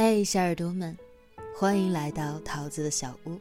[0.00, 0.96] 嘿，小耳朵们，
[1.56, 3.36] 欢迎来到桃子的小屋。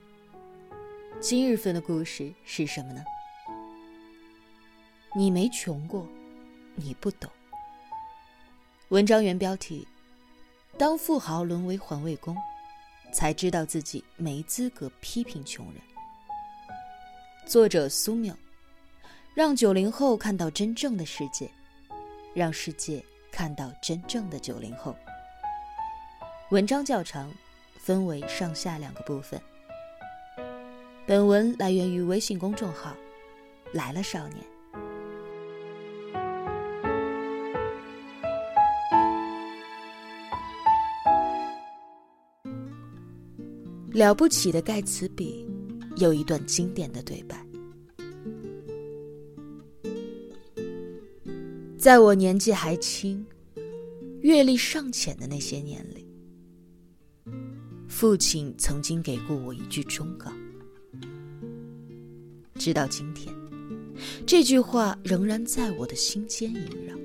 [1.20, 3.06] 今日份的故事是什么呢？
[5.16, 6.08] 你没穷过，
[6.74, 7.30] 你不懂。
[8.88, 9.88] 文章原标题：
[10.80, 12.36] 当富豪沦为环卫工，
[13.14, 15.76] 才知道自己没资格批评穷人。
[17.46, 18.36] 作者苏缪，
[19.36, 21.48] 让九零后看到真正的世界，
[22.34, 24.96] 让世界看到真正的九零后。
[26.50, 27.30] 文章较长，
[27.76, 29.38] 分为上下两个部分。
[31.06, 32.96] 本文来源于微信公众号
[33.76, 34.42] “来了少年”。
[43.92, 45.46] 了不起的盖茨比
[45.98, 47.46] 有一段经典的对白
[51.78, 53.28] ：“在我年纪还轻、
[54.22, 56.07] 阅历尚浅的那些年里。”
[57.98, 60.32] 父亲曾经给过我一句忠告，
[62.54, 63.34] 直到今天，
[64.24, 66.96] 这句话仍然在我的心间萦绕。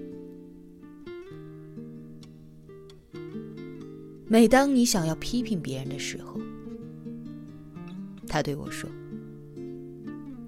[4.26, 6.38] 每当你想要批评别人的时候，
[8.28, 8.86] 他对我说：“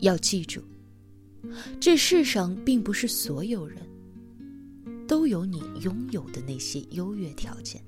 [0.01, 0.61] 要记住，
[1.81, 3.79] 这世上并不是所有人
[5.08, 7.83] 都有你拥有的那些优越条件。”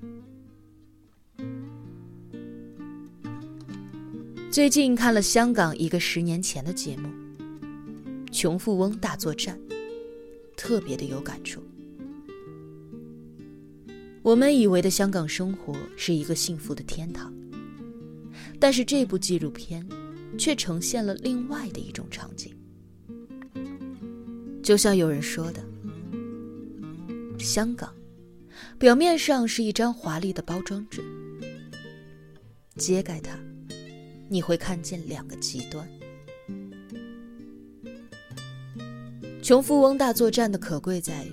[4.57, 7.07] 最近看了香港一个十年前的节目
[8.31, 9.55] 《穷富翁大作战》，
[10.55, 11.61] 特别的有感触。
[14.23, 17.31] 我们以为的香港生活是一个幸福的天堂，
[18.59, 19.87] 但是这部纪录片
[20.39, 22.51] 却呈现了另外的一种场景。
[24.63, 25.63] 就像有人说的，
[27.37, 27.93] 香港
[28.79, 31.03] 表面上是一张华丽的包装纸，
[32.75, 33.37] 揭开它。
[34.29, 35.87] 你会看见两个极端。
[39.41, 41.31] 穷富翁大作战的可贵在于，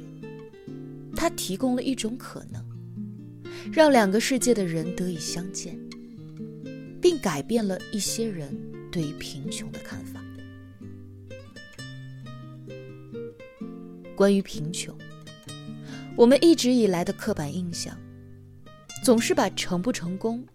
[1.17, 2.65] 它提供了一种可能，
[3.73, 5.77] 让两个世界的人得以相见，
[7.03, 8.57] 并改变了一些人
[8.93, 10.23] 对于贫穷的看法。
[14.15, 14.97] 关于贫穷，
[16.15, 17.99] 我们一直以来的刻板印象，
[19.03, 20.47] 总是把成不成功。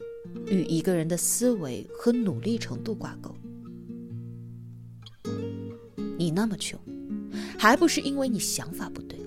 [0.48, 3.34] 与一个人的思维和努力程度挂钩。
[6.18, 6.80] 你那么穷，
[7.58, 9.20] 还不是因为你想法不对？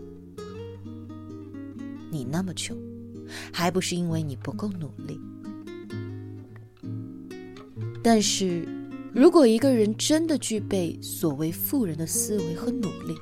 [2.11, 2.77] 你那么穷，
[3.53, 5.19] 还不是因为你不够努力？
[8.03, 8.67] 但是，
[9.15, 13.17] 如果一个人真的具备所谓富人的思维和努力，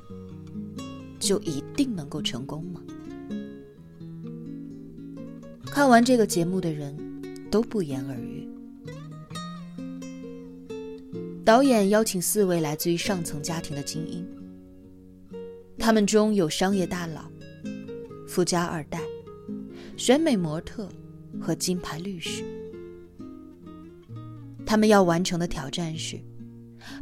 [1.18, 2.82] 就一定能够成功吗？
[5.66, 7.09] 看完这个节目的人。
[7.50, 8.48] 都不言而喻。
[11.44, 14.24] 导演邀请四位来自于上层家庭的精英，
[15.76, 17.28] 他们中有商业大佬、
[18.28, 19.00] 富家二代、
[19.96, 20.88] 选美模特
[21.40, 22.44] 和金牌律师。
[24.64, 26.20] 他们要完成的挑战是：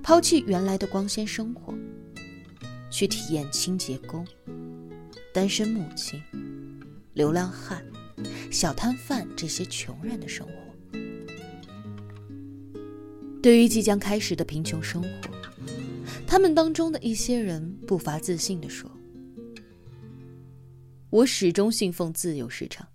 [0.02, 1.74] 抛弃原来的光鲜生活，
[2.90, 4.26] 去体验清洁工、
[5.34, 6.18] 单身母亲、
[7.12, 7.84] 流浪汉。
[8.50, 10.52] 小摊贩这些穷人的生活，
[13.42, 15.08] 对于即将开始的贫穷生活，
[16.26, 18.90] 他们当中的一些人不乏自信地说
[21.10, 22.88] ：“我始终信奉自由市场，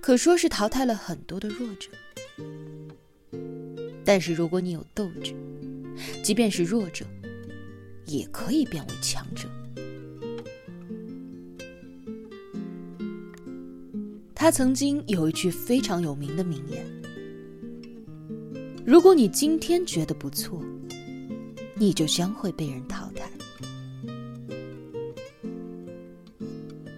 [0.00, 1.90] 可说是淘汰了很多的弱者。
[4.04, 5.34] 但是如果你有斗志，
[6.22, 7.06] 即便是弱者，
[8.06, 9.48] 也可以变为强者。”
[14.40, 16.82] 他曾经有一句非常有名的名言
[18.86, 20.58] ：“如果你今天觉得不错，
[21.74, 23.30] 你就将会被人淘汰。”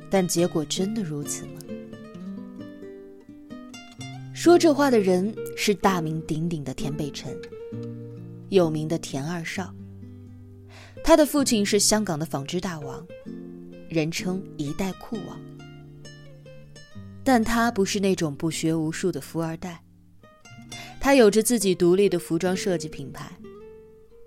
[0.09, 1.59] 但结果真的如此吗？
[4.33, 7.37] 说这话的人是大名鼎鼎的田北辰，
[8.51, 9.75] 有名的田二少。
[11.03, 13.05] 他的父亲是香港的纺织大王，
[13.89, 15.37] 人称“一代酷王”。
[17.25, 19.83] 但他不是那种不学无术的富二代，
[21.01, 23.31] 他有着自己独立的服装设计品牌，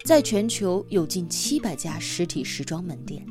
[0.06, 3.26] 在全球有近七百家实体时装门店。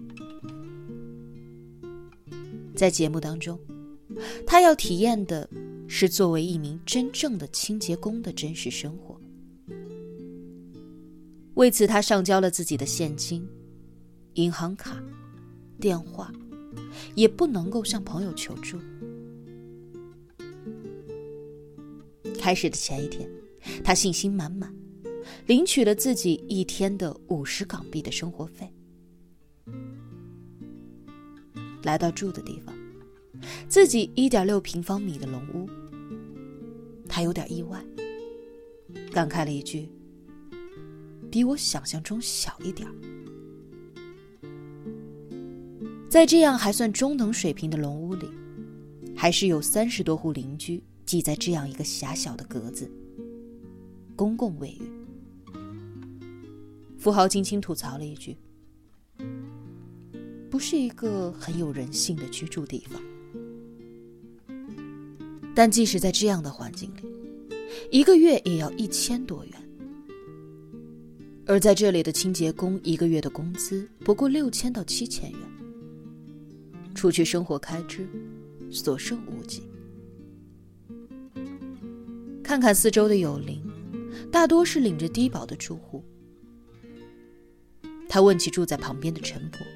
[2.75, 3.59] 在节目当中，
[4.47, 5.49] 他要体验的
[5.89, 9.19] 是作为一名真正的清洁工的真实生活。
[11.55, 13.49] 为此，他上交了自己的现金、
[14.35, 15.01] 银行卡、
[15.81, 16.33] 电话，
[17.15, 18.77] 也不能够向朋友求助。
[22.44, 23.26] 开始的前一天，
[23.82, 24.70] 他信心满满，
[25.46, 28.70] 领取了自己一天的五十港币的生活费。
[31.85, 32.75] 来到住的地方，
[33.67, 35.67] 自己一点六平方米的龙屋，
[37.08, 37.82] 他有点意外，
[39.11, 39.88] 感慨了一句
[41.32, 42.87] ：“比我想象中小一点
[46.11, 48.29] 在这样还算中等水平的龙屋里，
[49.17, 52.91] 还是有三十多户邻居挤在这样一个狭小的格子，
[54.17, 54.91] 公共卫浴。
[56.99, 58.37] 富豪轻轻吐槽了一句。
[60.51, 63.03] 不是一个很有人性的居住地方，
[65.53, 67.03] 但即使在这样的环境里，
[67.91, 69.53] 一个月也要一千多元。
[71.45, 75.41] 而在这里的清洁工一个月的工资不过六千到七千元，
[76.95, 78.09] 除去生活开支，
[78.71, 79.65] 所剩无几。
[82.55, 83.61] 看看四周的友邻，
[84.31, 86.05] 大多是领着低保的住户。
[88.09, 89.67] 他问起住在旁边的陈婆。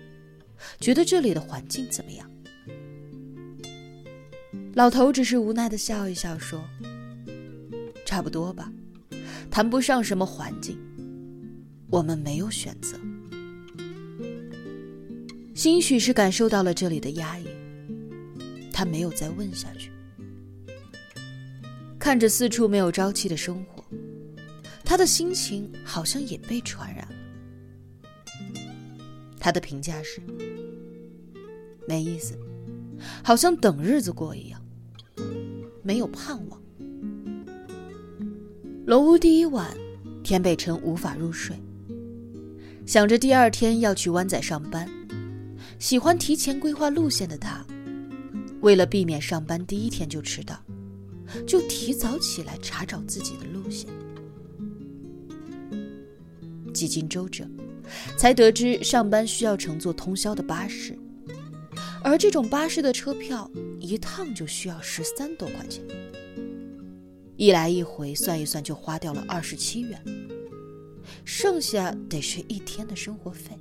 [0.78, 2.30] 觉得这里的环境怎么样？
[4.75, 6.62] 老头只是无奈的笑一笑，说
[8.06, 8.72] ：“差不多吧，
[9.50, 10.78] 谈不上什么环境，
[11.90, 12.96] 我们没有选择。”
[15.52, 17.48] 兴许是感受到了这里的压抑，
[18.72, 19.90] 他没有再问下去。
[21.98, 23.84] 看着四处没有朝气的生活，
[24.84, 27.14] 他的心情好像也被传染了。
[29.38, 30.22] 他的评价是。
[31.86, 32.38] 没意思，
[33.24, 34.62] 好像等日子过一样，
[35.82, 36.60] 没有盼望。
[38.84, 39.74] 龙屋第一晚，
[40.22, 41.56] 田北辰无法入睡，
[42.84, 44.86] 想着第二天要去湾仔上班，
[45.78, 47.64] 喜欢提前规划路线的他，
[48.60, 50.62] 为了避免上班第一天就迟到，
[51.46, 53.88] 就提早起来查找自己的路线。
[56.72, 57.44] 几经周折，
[58.16, 60.96] 才得知上班需要乘坐通宵的巴士。
[62.02, 65.82] 而这种巴士的车票一趟就需要十三多块钱，
[67.36, 70.00] 一来一回算一算就花掉了二十七元，
[71.25, 73.58] 剩下得是一天的生活费。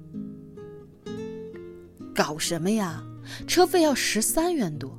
[2.14, 3.04] 搞什么呀？
[3.48, 4.98] 车费要十三元多，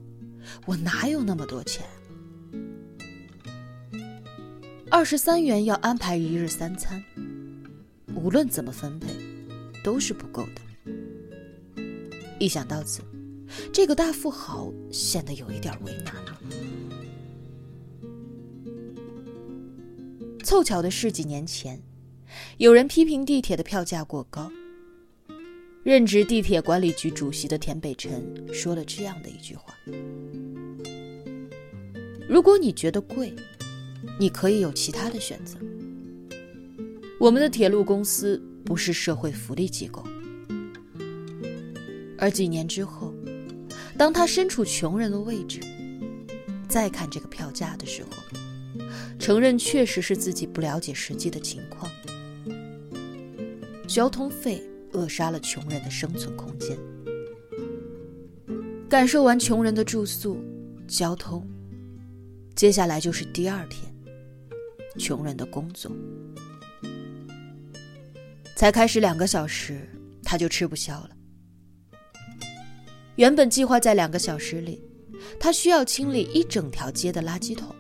[0.66, 1.84] 我哪有那么多钱？
[4.90, 7.04] 二十三元要安排一日三餐，
[8.14, 9.08] 无论怎么分配，
[9.84, 10.62] 都是不够的。
[12.38, 13.02] 一想到此。
[13.72, 16.38] 这个大富豪显得有一点为难了。
[20.44, 21.80] 凑巧的是，几年前，
[22.58, 24.50] 有人批评地铁的票价过高。
[25.82, 29.74] 任职地铁管理局主席的田北辰说了这样的一句话
[32.28, 33.34] ：“如果你觉得贵，
[34.18, 35.56] 你可以有其他的选择。
[37.18, 40.04] 我们的铁路公司不是社会福利机构。”
[42.18, 43.14] 而几年之后。
[43.96, 45.58] 当他身处穷人的位置，
[46.68, 48.10] 再看这个票价的时候，
[49.18, 51.90] 承认确实是自己不了解实际的情况。
[53.88, 54.62] 交通费
[54.92, 56.78] 扼杀了穷人的生存空间。
[58.88, 60.38] 感受完穷人的住宿、
[60.86, 61.44] 交通，
[62.54, 63.92] 接下来就是第二天，
[64.96, 65.90] 穷人的工作。
[68.56, 69.88] 才开始两个小时，
[70.22, 71.10] 他就吃不消了。
[73.16, 74.82] 原本计划在两个小时里，
[75.38, 77.74] 他需要清理一整条街的垃圾桶，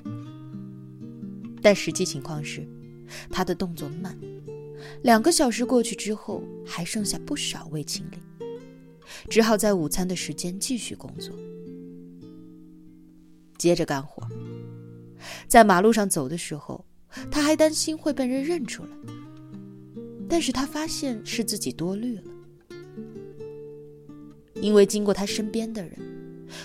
[1.62, 2.66] 但实际情况是，
[3.30, 4.16] 他的动作慢，
[5.02, 8.18] 两个小时过去之后还剩下不少未清理，
[9.28, 11.34] 只好在午餐的时间继续工作，
[13.58, 14.26] 接着干活。
[15.48, 16.84] 在马路上走的时候，
[17.30, 18.90] 他还担心会被人认出来，
[20.28, 22.22] 但是他发现是自己多虑了。
[24.60, 25.98] 因为经过他身边的人，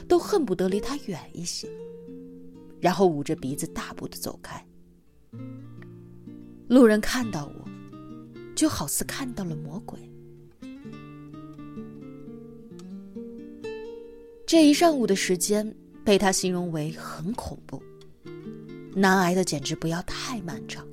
[0.08, 1.70] 都恨不得离他远一些，
[2.80, 4.66] 然后捂着鼻子大步的走开。
[6.68, 7.70] 路人看到我，
[8.56, 10.00] 就好似看到了魔鬼。
[14.46, 17.82] 这一上午的时间被他形容为很恐怖，
[18.96, 20.88] 难挨的简直不要太漫长。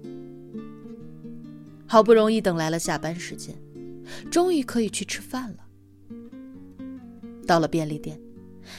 [1.87, 3.55] 好不容易等来了下班时间，
[4.31, 5.59] 终于可以去吃饭了。
[7.47, 8.21] 到了便利店，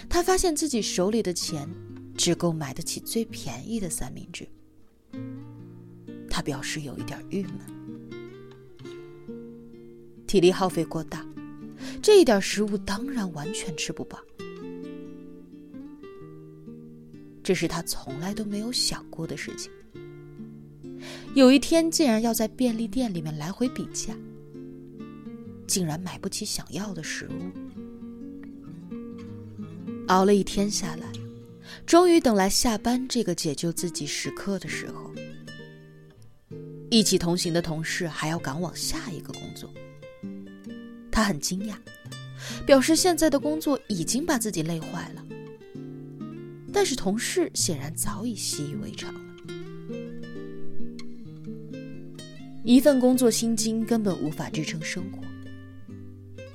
[0.07, 1.69] 他发现自己手里的钱
[2.15, 4.47] 只够买得起最便宜的三明治。
[6.29, 7.59] 他表示有一点郁闷，
[10.25, 11.25] 体力耗费过大，
[12.01, 14.17] 这一点食物当然完全吃不饱。
[17.43, 19.71] 这是他从来都没有想过的事情。
[21.33, 24.13] 有一天竟然要在便利店里面来回比价，
[25.65, 27.31] 竟然买不起想要的食物。
[30.07, 31.07] 熬了一天下来，
[31.85, 35.09] 终于等来下班这个解救自己时刻的时候，
[36.89, 39.69] 一起同行的同事还要赶往下一个工作。
[41.09, 41.75] 他很惊讶，
[42.65, 45.20] 表示现在的工作已经把自己累坏了。
[46.73, 49.19] 但是同事显然早已习以为常了。
[52.63, 55.23] 一份工作薪金根本无法支撑生活，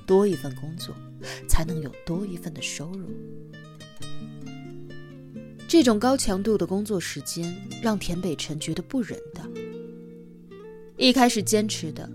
[0.05, 0.95] 多一份工作
[1.47, 3.09] 才能有多一份的收入。
[5.67, 9.41] 这种高强度的工作时间让田北辰觉得不忍的。
[10.95, 12.09] 一开始坚持的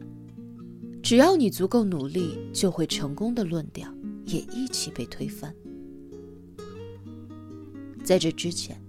[1.03, 3.87] “只要你足够努力就会成功”的论调
[4.25, 5.55] 也一起被推翻。
[8.05, 8.81] 在这之前，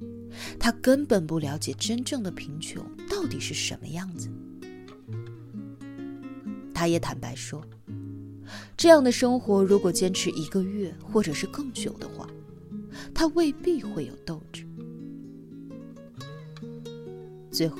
[0.59, 4.29] 他根本不了解真正的贫穷到底是什么样子。
[6.73, 7.63] 他也坦白说，
[8.75, 12.27] 这样的生活如果坚持一个月或者是更久的话，
[13.13, 14.67] 他未必会有斗志。
[17.51, 17.77] 最后，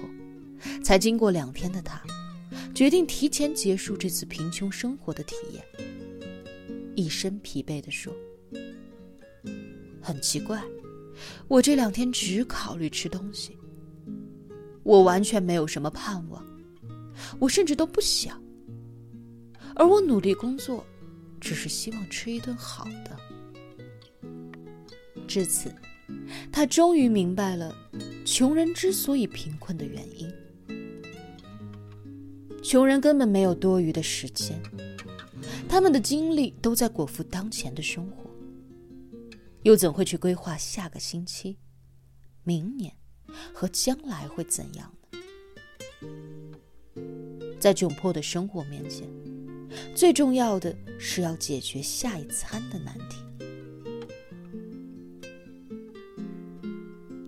[0.84, 2.02] 才经过两天的他，
[2.76, 5.66] 决定提前结束这次贫穷生活的体验。
[6.96, 8.14] 一身疲惫地说
[10.00, 10.64] ：“很奇怪。”
[11.48, 13.58] 我这两天只考虑吃东西，
[14.84, 16.44] 我完全没有什么盼望，
[17.40, 18.42] 我甚至都不想。
[19.76, 20.86] 而我努力工作，
[21.40, 23.18] 只是希望吃一顿好的。
[25.28, 25.74] 至此，
[26.52, 27.76] 他终于明白了
[28.26, 30.32] 穷人之所以贫困的原因：
[32.62, 34.62] 穷人根本没有多余的时间，
[35.68, 38.30] 他们的精力都在果腹当前的生活。
[39.64, 41.58] 又怎会去规划下个星期、
[42.44, 42.94] 明年
[43.54, 45.20] 和将来会怎样呢？
[47.60, 49.08] 在窘迫的生活面前，
[49.96, 53.18] 最重要的是要解决下一餐的难题。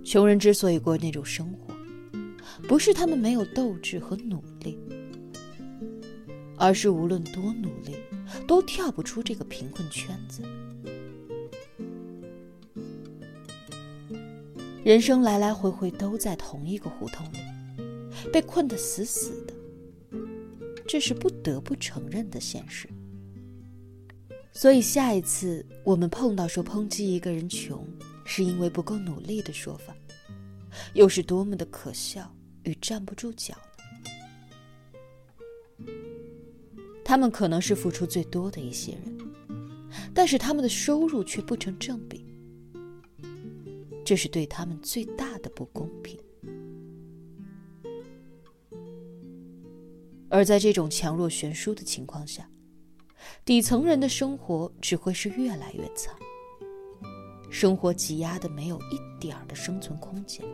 [0.03, 1.73] 穷人之所以过那种生活，
[2.67, 4.77] 不是他们没有斗志和努力，
[6.57, 7.95] 而是无论多努力，
[8.45, 10.43] 都跳不出这个贫困圈子。
[14.85, 17.39] 人生来来回回都在同一个胡同里，
[18.31, 19.53] 被困得死死的，
[20.87, 22.87] 这是不得不承认的现实。
[24.53, 27.83] 所以下一次我们碰到说抨击一个人穷
[28.25, 29.91] 是因为不够努力的说法，
[30.93, 33.55] 又是多么的可笑与站不住脚
[35.79, 35.91] 呢？
[37.03, 39.17] 他们可能是付出最多的一些人，
[40.13, 42.23] 但是他们的收入却不成正比。
[44.05, 46.19] 这是对他们最大的不公平，
[50.29, 52.47] 而在这种强弱悬殊的情况下，
[53.43, 56.15] 底层人的生活只会是越来越惨，
[57.49, 60.45] 生活挤压的没有一点儿的生存空间，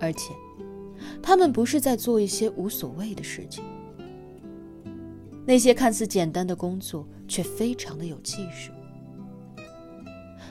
[0.00, 0.32] 而且，
[1.22, 3.62] 他们不是在做一些无所谓的事情，
[5.46, 8.72] 那些看似简单的工作却非常的有技术。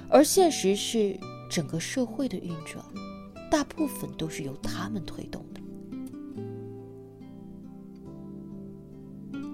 [0.10, 1.16] 而现实是，
[1.50, 2.84] 整个社会的运转，
[3.50, 5.62] 大部分都是由他们推动的。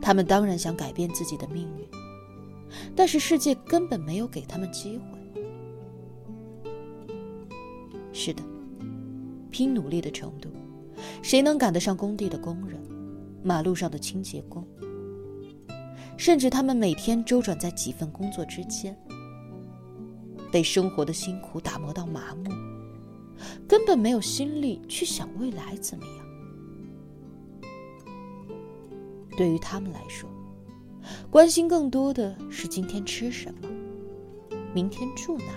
[0.02, 1.86] 他们当然想改变自己的命运，
[2.96, 5.04] 但是世界根本没有给他们机会。
[8.14, 8.42] 是的，
[9.52, 10.50] 拼努力的程度，
[11.22, 12.80] 谁能赶得上工地的工人、
[13.44, 14.66] 马路上的清洁工？
[16.16, 18.98] 甚至他们每天周转在几份工作之间。
[20.52, 22.50] 被生活的辛苦打磨到麻木，
[23.68, 26.25] 根本没有心力去想未来怎么样。
[29.38, 30.30] 对于他们来说，
[31.30, 33.68] 关心更多的是今天吃什么，
[34.74, 35.52] 明天住哪里。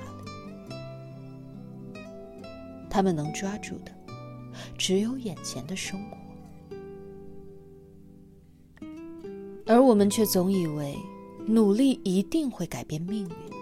[2.91, 3.93] 他们能抓住的，
[4.77, 6.17] 只有眼前的生活，
[9.65, 10.97] 而我们却总以为
[11.47, 13.58] 努力一定会改变命运。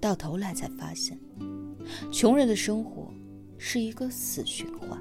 [0.00, 1.18] 到头来才发现，
[2.10, 3.12] 穷人的生活
[3.58, 4.98] 是一个死循环。